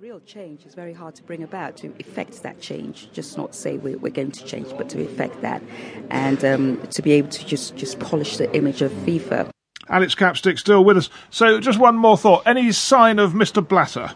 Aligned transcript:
Real 0.00 0.20
change 0.20 0.64
is 0.64 0.74
very 0.74 0.94
hard 0.94 1.14
to 1.16 1.22
bring 1.24 1.42
about 1.42 1.76
to 1.76 1.92
effect 1.98 2.42
that 2.42 2.58
change. 2.58 3.12
Just 3.12 3.36
not 3.36 3.54
say 3.54 3.76
we're, 3.76 3.98
we're 3.98 4.10
going 4.10 4.30
to 4.30 4.42
change, 4.46 4.68
but 4.78 4.88
to 4.88 5.02
effect 5.02 5.42
that, 5.42 5.62
and 6.08 6.42
um, 6.42 6.80
to 6.92 7.02
be 7.02 7.12
able 7.12 7.28
to 7.28 7.44
just 7.44 7.76
just 7.76 7.98
polish 7.98 8.38
the 8.38 8.50
image 8.56 8.80
of 8.80 8.90
FIFA. 8.92 9.50
Alex 9.90 10.14
Capstick 10.14 10.58
still 10.58 10.82
with 10.84 10.96
us. 10.96 11.10
So, 11.28 11.60
just 11.60 11.78
one 11.78 11.96
more 11.96 12.16
thought. 12.16 12.44
Any 12.46 12.72
sign 12.72 13.18
of 13.18 13.32
Mr. 13.32 13.66
Blatter? 13.66 14.14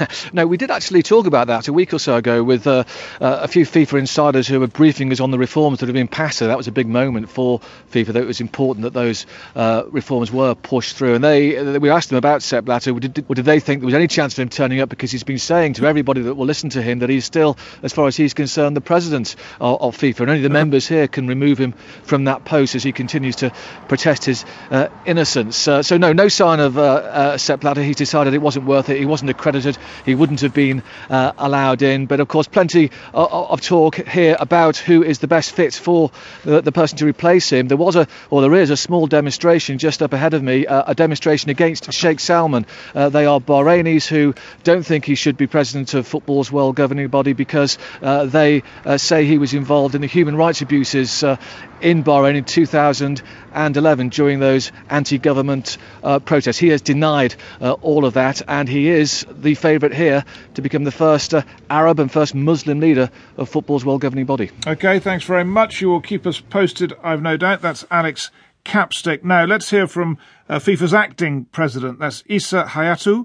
no, 0.32 0.46
we 0.46 0.56
did 0.56 0.70
actually 0.70 1.02
talk 1.02 1.26
about 1.26 1.48
that 1.48 1.68
a 1.68 1.72
week 1.72 1.92
or 1.92 1.98
so 1.98 2.16
ago 2.16 2.42
with 2.42 2.66
uh, 2.66 2.84
uh, 3.20 3.40
a 3.42 3.48
few 3.48 3.64
FIFA 3.64 4.00
insiders 4.00 4.46
who 4.46 4.60
were 4.60 4.66
briefing 4.66 5.10
us 5.12 5.20
on 5.20 5.30
the 5.30 5.38
reforms 5.38 5.80
that 5.80 5.86
have 5.86 5.94
been 5.94 6.08
passed. 6.08 6.38
So 6.38 6.46
that 6.48 6.56
was 6.56 6.68
a 6.68 6.72
big 6.72 6.86
moment 6.86 7.28
for 7.28 7.60
FIFA. 7.90 8.06
That 8.14 8.22
it 8.22 8.26
was 8.26 8.40
important 8.40 8.84
that 8.84 8.92
those 8.92 9.26
uh, 9.54 9.84
reforms 9.90 10.30
were 10.30 10.54
pushed 10.54 10.96
through. 10.96 11.14
And 11.14 11.24
they, 11.24 11.78
we 11.78 11.90
asked 11.90 12.08
them 12.08 12.18
about 12.18 12.42
Sepp 12.42 12.64
Blatter. 12.64 12.92
Did, 12.92 13.14
did 13.14 13.44
they 13.44 13.60
think 13.60 13.80
there 13.80 13.86
was 13.86 13.94
any 13.94 14.08
chance 14.08 14.34
of 14.34 14.40
him 14.40 14.48
turning 14.48 14.80
up? 14.80 14.88
Because 14.88 15.10
he's 15.10 15.24
been 15.24 15.38
saying 15.38 15.74
to 15.74 15.86
everybody 15.86 16.22
that 16.22 16.34
will 16.34 16.46
listen 16.46 16.70
to 16.70 16.82
him 16.82 17.00
that 17.00 17.10
he's 17.10 17.24
still, 17.24 17.56
as 17.82 17.92
far 17.92 18.06
as 18.06 18.16
he's 18.16 18.34
concerned, 18.34 18.76
the 18.76 18.80
president 18.80 19.36
of, 19.60 19.80
of 19.80 19.96
FIFA, 19.96 20.20
and 20.20 20.30
only 20.30 20.42
the 20.42 20.50
members 20.50 20.86
here 20.88 21.08
can 21.08 21.26
remove 21.26 21.58
him 21.58 21.72
from 22.04 22.24
that 22.24 22.44
post 22.44 22.74
as 22.74 22.82
he 22.82 22.92
continues 22.92 23.36
to 23.36 23.52
protest 23.88 24.24
his 24.24 24.44
uh, 24.70 24.88
innocence. 25.06 25.66
Uh, 25.66 25.82
so 25.82 25.96
no, 25.96 26.12
no 26.12 26.28
sign 26.28 26.60
of 26.60 26.78
uh, 26.78 27.38
Sepp 27.38 27.60
Blatter. 27.60 27.82
He's 27.82 27.96
decided 27.96 28.34
it 28.34 28.38
wasn't 28.38 28.66
worth 28.66 28.88
it. 28.88 28.98
He 28.98 29.06
wasn't 29.06 29.30
accredited 29.30 29.78
he 30.04 30.14
wouldn't 30.14 30.40
have 30.40 30.54
been 30.54 30.82
uh, 31.10 31.32
allowed 31.38 31.82
in. 31.82 32.06
But 32.06 32.20
of 32.20 32.28
course, 32.28 32.48
plenty 32.48 32.90
of, 33.12 33.32
of, 33.32 33.60
talk 33.60 33.96
here 33.96 34.36
about 34.38 34.76
who 34.76 35.02
is 35.02 35.18
the 35.18 35.28
best 35.28 35.52
fit 35.52 35.74
for 35.74 36.10
the, 36.44 36.60
the, 36.60 36.72
person 36.72 36.98
to 36.98 37.06
replace 37.06 37.50
him. 37.50 37.68
There 37.68 37.76
was 37.76 37.96
a, 37.96 38.06
or 38.30 38.40
there 38.40 38.54
is 38.54 38.70
a 38.70 38.76
small 38.76 39.06
demonstration 39.06 39.78
just 39.78 40.02
up 40.02 40.12
ahead 40.12 40.34
of 40.34 40.42
me, 40.42 40.66
uh, 40.66 40.84
a 40.86 40.94
demonstration 40.94 41.50
against 41.50 41.92
Sheikh 41.92 42.20
Salman. 42.20 42.66
Uh, 42.94 43.08
they 43.08 43.26
are 43.26 43.40
Bahrainis 43.40 44.06
who 44.06 44.34
don't 44.64 44.84
think 44.84 45.04
he 45.04 45.14
should 45.14 45.36
be 45.36 45.46
president 45.46 45.94
of 45.94 46.06
football's 46.06 46.50
world 46.50 46.76
governing 46.76 47.08
body 47.08 47.32
because 47.32 47.78
uh, 48.02 48.24
they 48.26 48.62
uh, 48.84 48.98
say 48.98 49.24
he 49.24 49.38
was 49.38 49.54
involved 49.54 49.94
in 49.94 50.00
the 50.00 50.06
human 50.06 50.36
rights 50.36 50.62
abuses 50.62 51.22
uh, 51.22 51.36
in 51.80 52.04
Bahrain 52.04 52.36
in 52.36 52.44
2011 52.44 54.08
during 54.10 54.40
those 54.40 54.72
anti-government 54.88 55.78
protests. 56.24 56.58
He 56.58 56.68
has 56.68 56.80
denied 56.80 57.34
all 57.60 58.04
of 58.04 58.14
that, 58.14 58.40
and 58.46 58.68
he 58.68 58.88
is 58.88 59.26
the 59.28 59.56
favourite 59.72 59.94
here 59.94 60.22
to 60.52 60.60
become 60.60 60.84
the 60.84 60.90
first 60.90 61.32
uh, 61.32 61.42
Arab 61.70 61.98
and 61.98 62.12
first 62.12 62.34
Muslim 62.34 62.78
leader 62.78 63.08
of 63.38 63.48
football's 63.48 63.86
world 63.86 64.02
governing 64.02 64.26
body. 64.26 64.50
Okay, 64.66 64.98
thanks 64.98 65.24
very 65.24 65.44
much. 65.44 65.80
You 65.80 65.88
will 65.88 66.02
keep 66.02 66.26
us 66.26 66.40
posted, 66.40 66.92
I've 67.02 67.22
no 67.22 67.38
doubt. 67.38 67.62
That's 67.62 67.86
Alex 67.90 68.30
Capstick. 68.66 69.24
Now, 69.24 69.46
let's 69.46 69.70
hear 69.70 69.86
from 69.86 70.18
uh, 70.46 70.58
FIFA's 70.58 70.92
acting 70.92 71.46
president. 71.52 72.00
That's 72.00 72.22
Issa 72.26 72.64
Hayatou, 72.74 73.24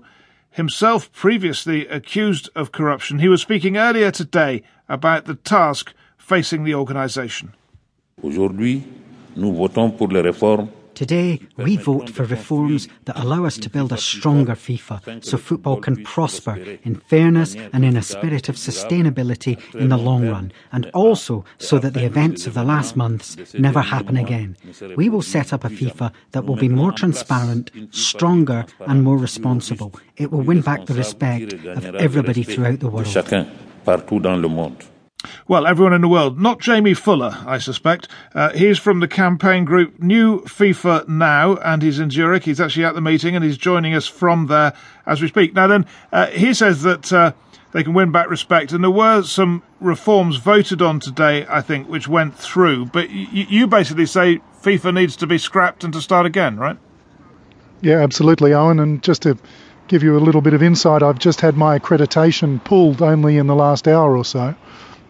himself 0.52 1.12
previously 1.12 1.86
accused 1.88 2.50
of 2.56 2.72
corruption. 2.72 3.20
He 3.20 3.28
was 3.28 3.42
speaking 3.42 3.76
earlier 3.76 4.10
today 4.10 4.64
about 4.88 5.26
the 5.26 5.36
task 5.36 5.94
facing 6.18 6.64
the 6.64 6.76
organisation. 6.76 7.52
Aujourd'hui, 8.24 8.84
nous 9.36 9.54
votons 9.54 9.92
pour 9.92 10.08
les 10.08 10.22
réformes 10.22 10.70
Today, 10.98 11.40
we 11.58 11.78
vote 11.78 12.10
for 12.10 12.24
reforms 12.26 12.88
that 13.06 13.20
allow 13.20 13.46
us 13.46 13.60
to 13.60 13.70
build 13.70 13.92
a 13.92 14.00
stronger 14.00 14.56
FIFA 14.56 15.24
so 15.24 15.38
football 15.38 15.78
can 15.78 16.04
prosper 16.04 16.56
in 16.82 16.96
fairness 16.96 17.56
and 17.72 17.86
in 17.86 17.96
a 17.96 18.02
spirit 18.02 18.50
of 18.50 18.56
sustainability 18.56 19.62
in 19.76 19.90
the 19.90 19.98
long 19.98 20.28
run, 20.28 20.52
and 20.72 20.90
also 20.96 21.46
so 21.60 21.78
that 21.78 21.94
the 21.94 22.04
events 22.04 22.48
of 22.48 22.56
the 22.56 22.64
last 22.64 22.96
months 22.96 23.38
never 23.54 23.82
happen 23.82 24.18
again. 24.18 24.58
We 24.96 25.08
will 25.08 25.22
set 25.22 25.54
up 25.54 25.64
a 25.64 25.70
FIFA 25.70 26.14
that 26.32 26.46
will 26.46 26.56
be 26.56 26.68
more 26.68 26.92
transparent, 26.92 27.70
stronger, 27.92 28.66
and 28.88 29.04
more 29.04 29.20
responsible. 29.20 29.94
It 30.16 30.32
will 30.32 30.42
win 30.42 30.62
back 30.62 30.88
the 30.88 30.96
respect 30.96 31.54
of 31.54 31.94
everybody 31.94 32.42
throughout 32.42 32.80
the 32.80 32.90
world. 32.90 33.06
Well, 35.50 35.66
everyone 35.66 35.94
in 35.94 36.02
the 36.02 36.10
world, 36.10 36.42
not 36.42 36.60
Jamie 36.60 36.94
Fuller, 36.94 37.38
I 37.46 37.58
suspect. 37.58 38.10
Uh, 38.36 38.50
he's 38.50 38.78
from 38.78 39.00
the 39.00 39.08
campaign 39.08 39.64
group 39.64 39.98
New 39.98 40.42
FIFA 40.42 41.08
Now, 41.08 41.56
and 41.56 41.82
he's 41.82 42.00
in 42.00 42.10
Zurich. 42.10 42.44
He's 42.44 42.60
actually 42.60 42.84
at 42.84 42.96
the 42.96 43.02
meeting, 43.02 43.34
and 43.34 43.46
he's 43.46 43.58
joining 43.58 43.94
us 43.94 44.08
from 44.08 44.48
there 44.48 44.74
as 45.06 45.22
we 45.22 45.30
speak. 45.30 45.54
Now, 45.54 45.68
then, 45.68 45.86
uh, 46.12 46.28
he 46.28 46.54
says 46.54 46.82
that 46.84 47.14
uh, 47.14 47.32
they 47.72 47.82
can 47.82 47.94
win 47.94 48.12
back 48.12 48.30
respect, 48.30 48.74
and 48.74 48.84
there 48.84 48.92
were 48.92 49.24
some 49.24 49.64
reforms 49.80 50.36
voted 50.36 50.82
on 50.82 51.00
today, 51.00 51.46
I 51.50 51.62
think, 51.62 51.88
which 51.88 52.10
went 52.10 52.36
through. 52.36 52.88
But 52.88 53.08
y- 53.08 53.28
you 53.32 53.68
basically 53.68 54.06
say 54.06 54.42
FIFA 54.62 54.96
needs 54.96 55.16
to 55.16 55.28
be 55.28 55.38
scrapped 55.38 55.86
and 55.86 55.94
to 55.94 56.02
start 56.02 56.26
again, 56.26 56.58
right? 56.58 56.78
Yeah, 57.80 58.00
absolutely, 58.04 58.54
Owen. 58.54 58.82
And 58.82 59.02
just 59.02 59.22
to 59.22 59.38
give 59.88 60.04
you 60.04 60.18
a 60.18 60.20
little 60.20 60.42
bit 60.42 60.56
of 60.56 60.62
insight, 60.62 61.04
I've 61.04 61.20
just 61.20 61.40
had 61.40 61.56
my 61.56 61.80
accreditation 61.80 62.62
pulled 62.66 63.02
only 63.02 63.38
in 63.38 63.48
the 63.48 63.56
last 63.56 63.88
hour 63.88 64.18
or 64.18 64.26
so 64.26 64.54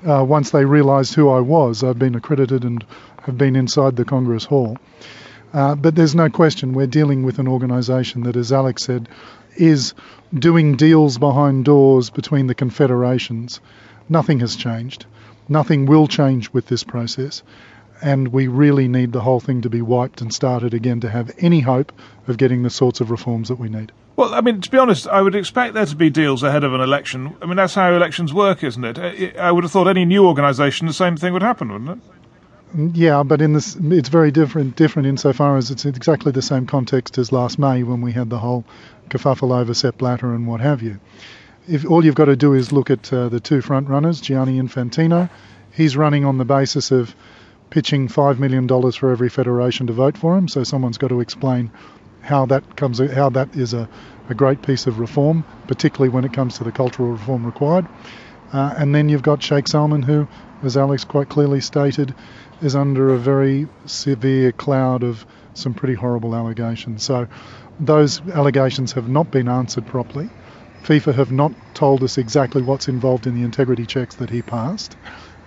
uh, 0.05 0.23
once 0.23 0.51
they 0.51 0.65
realised 0.65 1.13
who 1.13 1.29
I 1.29 1.39
was. 1.39 1.83
I've 1.83 1.99
been 1.99 2.15
accredited 2.15 2.63
and 2.63 2.85
have 3.23 3.37
been 3.37 3.55
inside 3.55 3.95
the 3.95 4.05
Congress 4.05 4.45
Hall. 4.45 4.77
Uh, 5.53 5.75
but 5.75 5.95
there's 5.95 6.15
no 6.15 6.29
question 6.29 6.73
we're 6.73 6.87
dealing 6.87 7.23
with 7.23 7.39
an 7.39 7.47
organisation 7.47 8.23
that, 8.23 8.35
as 8.35 8.51
Alex 8.51 8.83
said, 8.83 9.07
is 9.55 9.93
doing 10.33 10.75
deals 10.75 11.17
behind 11.17 11.65
doors 11.65 12.09
between 12.09 12.47
the 12.47 12.55
confederations. 12.55 13.59
Nothing 14.09 14.39
has 14.39 14.55
changed. 14.55 15.05
Nothing 15.49 15.85
will 15.85 16.07
change 16.07 16.51
with 16.51 16.67
this 16.67 16.83
process. 16.83 17.43
And 18.01 18.27
we 18.27 18.47
really 18.47 18.87
need 18.87 19.11
the 19.11 19.21
whole 19.21 19.39
thing 19.39 19.61
to 19.61 19.69
be 19.69 19.81
wiped 19.81 20.21
and 20.21 20.33
started 20.33 20.73
again 20.73 20.99
to 21.01 21.09
have 21.09 21.31
any 21.39 21.61
hope 21.61 21.91
of 22.27 22.37
getting 22.37 22.63
the 22.63 22.69
sorts 22.69 23.01
of 23.01 23.09
reforms 23.09 23.47
that 23.49 23.59
we 23.59 23.69
need. 23.69 23.91
Well, 24.15 24.33
I 24.33 24.41
mean, 24.41 24.61
to 24.61 24.71
be 24.71 24.77
honest, 24.77 25.07
I 25.07 25.21
would 25.21 25.35
expect 25.35 25.73
there 25.73 25.85
to 25.85 25.95
be 25.95 26.09
deals 26.09 26.41
ahead 26.41 26.63
of 26.63 26.73
an 26.73 26.81
election. 26.81 27.35
I 27.41 27.45
mean, 27.45 27.55
that's 27.55 27.75
how 27.75 27.93
elections 27.93 28.33
work, 28.33 28.63
isn't 28.63 28.83
it? 28.83 29.37
I 29.37 29.51
would 29.51 29.63
have 29.63 29.71
thought 29.71 29.87
any 29.87 30.05
new 30.05 30.25
organisation, 30.25 30.87
the 30.87 30.93
same 30.93 31.17
thing 31.17 31.33
would 31.33 31.43
happen, 31.43 31.71
wouldn't 31.71 31.89
it? 31.89 31.99
Mm, 32.75 32.91
yeah, 32.95 33.23
but 33.23 33.41
in 33.41 33.53
this, 33.53 33.75
it's 33.75 34.09
very 34.09 34.31
different. 34.31 34.75
Different 34.75 35.07
insofar 35.07 35.57
as 35.57 35.71
it's 35.71 35.85
exactly 35.85 36.31
the 36.31 36.41
same 36.41 36.65
context 36.65 37.17
as 37.17 37.31
last 37.31 37.59
May 37.59 37.83
when 37.83 38.01
we 38.01 38.11
had 38.11 38.29
the 38.29 38.39
whole 38.39 38.65
kerfuffle 39.09 39.55
over 39.55 39.73
Sepp 39.73 39.99
Blatter 39.99 40.33
and 40.33 40.47
what 40.47 40.61
have 40.61 40.81
you. 40.81 40.99
If 41.67 41.85
all 41.85 42.03
you've 42.03 42.15
got 42.15 42.25
to 42.25 42.35
do 42.35 42.53
is 42.53 42.71
look 42.71 42.89
at 42.89 43.11
uh, 43.13 43.29
the 43.29 43.39
two 43.39 43.61
front 43.61 43.87
runners, 43.87 44.19
Gianni 44.19 44.59
Infantino, 44.59 45.29
he's 45.71 45.95
running 45.95 46.25
on 46.25 46.37
the 46.37 46.45
basis 46.45 46.91
of 46.91 47.15
pitching 47.69 48.07
five 48.07 48.39
million 48.39 48.67
dollars 48.67 48.95
for 48.95 49.11
every 49.11 49.29
federation 49.29 49.87
to 49.87 49.93
vote 49.93 50.17
for 50.17 50.37
him. 50.37 50.47
So 50.47 50.63
someone's 50.63 50.97
got 50.97 51.09
to 51.09 51.21
explain 51.21 51.71
how 52.21 52.45
that 52.47 52.75
comes 52.75 52.99
how 52.99 53.29
that 53.29 53.55
is 53.55 53.73
a, 53.73 53.87
a 54.29 54.35
great 54.35 54.61
piece 54.61 54.87
of 54.87 54.99
reform, 54.99 55.43
particularly 55.67 56.09
when 56.09 56.25
it 56.25 56.33
comes 56.33 56.57
to 56.57 56.63
the 56.63 56.71
cultural 56.71 57.11
reform 57.11 57.45
required. 57.45 57.87
Uh, 58.51 58.73
and 58.77 58.95
then 58.95 59.09
you've 59.09 59.21
got 59.21 59.43
Sheikh 59.43 59.67
Salman, 59.67 60.01
who, 60.01 60.27
as 60.63 60.77
Alex 60.77 61.03
quite 61.03 61.29
clearly 61.29 61.59
stated, 61.59 62.13
is 62.61 62.75
under 62.75 63.13
a 63.13 63.17
very 63.17 63.67
severe 63.85 64.51
cloud 64.51 65.03
of 65.03 65.25
some 65.53 65.73
pretty 65.73 65.95
horrible 65.95 66.35
allegations. 66.35 67.03
So 67.03 67.27
those 67.79 68.21
allegations 68.29 68.93
have 68.93 69.09
not 69.09 69.31
been 69.31 69.49
answered 69.49 69.85
properly. 69.85 70.29
FIFA 70.83 71.15
have 71.15 71.31
not 71.31 71.51
told 71.75 72.03
us 72.03 72.17
exactly 72.17 72.61
what's 72.61 72.87
involved 72.87 73.27
in 73.27 73.35
the 73.35 73.43
integrity 73.43 73.85
checks 73.85 74.15
that 74.15 74.29
he 74.29 74.41
passed. 74.41 74.95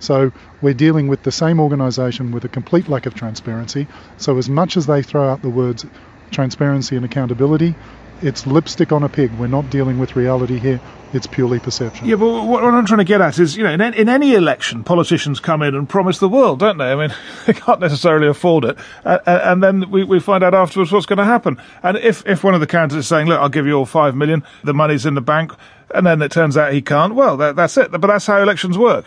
So 0.01 0.33
we're 0.61 0.73
dealing 0.73 1.07
with 1.07 1.23
the 1.23 1.31
same 1.31 1.59
organisation 1.59 2.31
with 2.31 2.43
a 2.43 2.49
complete 2.49 2.89
lack 2.89 3.05
of 3.05 3.15
transparency. 3.15 3.87
So 4.17 4.37
as 4.37 4.49
much 4.49 4.75
as 4.75 4.87
they 4.87 5.01
throw 5.01 5.29
out 5.29 5.41
the 5.41 5.49
words 5.49 5.85
transparency 6.31 6.95
and 6.95 7.05
accountability. 7.05 7.75
It's 8.23 8.45
lipstick 8.45 8.91
on 8.91 9.01
a 9.01 9.09
pig. 9.09 9.31
We're 9.33 9.47
not 9.47 9.71
dealing 9.71 9.97
with 9.97 10.15
reality 10.15 10.59
here. 10.59 10.79
It's 11.11 11.25
purely 11.25 11.59
perception. 11.59 12.07
Yeah, 12.07 12.15
but 12.15 12.45
what 12.45 12.63
I'm 12.63 12.85
trying 12.85 12.99
to 12.99 13.03
get 13.03 13.19
at 13.19 13.39
is, 13.39 13.57
you 13.57 13.63
know, 13.63 13.73
in, 13.73 14.07
any 14.07 14.35
election, 14.35 14.83
politicians 14.83 15.39
come 15.39 15.63
in 15.63 15.73
and 15.73 15.89
promise 15.89 16.19
the 16.19 16.29
world, 16.29 16.59
don't 16.59 16.77
they? 16.77 16.91
I 16.91 16.95
mean, 16.95 17.15
they 17.47 17.53
can't 17.53 17.79
necessarily 17.79 18.27
afford 18.27 18.65
it. 18.65 18.77
Uh, 19.03 19.17
and 19.25 19.63
then 19.63 19.89
we, 19.89 20.03
we 20.03 20.19
find 20.19 20.43
out 20.43 20.53
afterwards 20.53 20.91
what's 20.91 21.07
going 21.07 21.17
to 21.17 21.25
happen. 21.25 21.59
And 21.81 21.97
if, 21.97 22.25
if 22.27 22.43
one 22.43 22.53
of 22.53 22.59
the 22.59 22.67
candidates 22.67 23.05
is 23.05 23.07
saying, 23.07 23.27
look, 23.27 23.39
I'll 23.39 23.49
give 23.49 23.65
you 23.65 23.73
all 23.73 23.87
five 23.87 24.15
million, 24.15 24.43
the 24.63 24.73
money's 24.73 25.05
in 25.05 25.15
the 25.15 25.21
bank, 25.21 25.51
and 25.93 26.05
then 26.05 26.21
it 26.21 26.31
turns 26.31 26.55
out 26.55 26.73
he 26.73 26.81
can't, 26.81 27.15
well, 27.15 27.35
that, 27.37 27.55
that's 27.55 27.75
it. 27.75 27.89
But 27.89 28.01
that's 28.01 28.27
how 28.27 28.39
elections 28.39 28.77
work. 28.77 29.05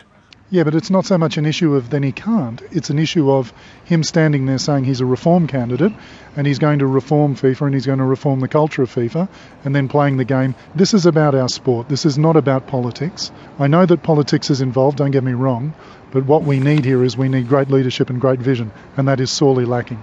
Yeah, 0.55 0.63
but 0.63 0.77
it's 0.77 0.89
not 0.89 1.05
so 1.05 1.19
much 1.19 1.37
an 1.37 1.47
issue 1.47 1.75
of 1.75 1.91
then 1.91 2.05
he 2.05 2.13
can't. 2.13 2.63
It's 2.71 2.89
an 2.89 3.01
issue 3.01 3.29
of 3.29 3.53
him 3.87 4.05
standing 4.05 4.47
there 4.47 4.59
saying 4.59 4.85
he's 4.85 5.01
a 5.01 5.05
reform 5.05 5.49
candidate 5.49 5.93
and 6.37 6.47
he's 6.47 6.61
going 6.61 6.79
to 6.79 6.87
reform 6.87 7.35
FIFA 7.35 7.63
and 7.63 7.75
he's 7.75 7.87
going 7.87 7.99
to 7.99 8.05
reform 8.05 8.39
the 8.39 8.47
culture 8.47 8.81
of 8.81 8.95
FIFA 8.95 9.29
and 9.65 9.75
then 9.75 9.89
playing 9.89 10.17
the 10.17 10.25
game. 10.25 10.55
This 10.73 10.95
is 10.95 11.07
about 11.07 11.35
our 11.35 11.49
sport. 11.49 11.89
This 11.89 12.07
is 12.07 12.19
not 12.19 12.37
about 12.37 12.69
politics. 12.69 13.33
I 13.59 13.67
know 13.67 13.85
that 13.85 14.05
politics 14.05 14.49
is 14.49 14.61
involved, 14.61 14.99
don't 14.99 15.11
get 15.11 15.25
me 15.25 15.33
wrong, 15.33 15.75
but 16.13 16.25
what 16.25 16.45
we 16.45 16.61
need 16.61 16.85
here 16.85 17.03
is 17.03 17.17
we 17.17 17.29
need 17.29 17.49
great 17.49 17.69
leadership 17.69 18.09
and 18.09 18.21
great 18.21 18.39
vision, 18.39 18.71
and 18.97 19.09
that 19.09 19.19
is 19.19 19.33
sorely 19.33 19.65
lacking. 19.65 20.01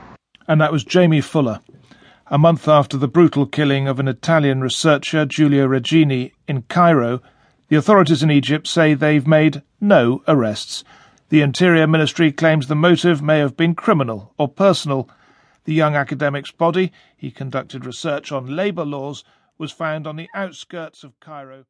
And 0.49 0.59
that 0.59 0.73
was 0.73 0.83
Jamie 0.83 1.21
Fuller. 1.21 1.61
A 2.27 2.37
month 2.37 2.67
after 2.67 2.97
the 2.97 3.07
brutal 3.07 3.45
killing 3.45 3.87
of 3.87 4.01
an 4.01 4.09
Italian 4.09 4.59
researcher, 4.59 5.25
Giulio 5.25 5.65
Regeni, 5.65 6.33
in 6.45 6.63
Cairo, 6.63 7.21
the 7.71 7.77
authorities 7.77 8.21
in 8.21 8.29
Egypt 8.29 8.67
say 8.67 8.93
they've 8.93 9.25
made 9.25 9.61
no 9.79 10.21
arrests. 10.27 10.83
The 11.29 11.39
Interior 11.39 11.87
Ministry 11.87 12.29
claims 12.29 12.67
the 12.67 12.75
motive 12.75 13.21
may 13.21 13.39
have 13.39 13.55
been 13.55 13.75
criminal 13.75 14.33
or 14.37 14.49
personal. 14.49 15.09
The 15.63 15.73
young 15.73 15.95
academic's 15.95 16.51
body, 16.51 16.91
he 17.15 17.31
conducted 17.31 17.85
research 17.85 18.29
on 18.29 18.57
labour 18.57 18.83
laws, 18.83 19.23
was 19.57 19.71
found 19.71 20.05
on 20.05 20.17
the 20.17 20.27
outskirts 20.35 21.05
of 21.05 21.17
Cairo. 21.21 21.63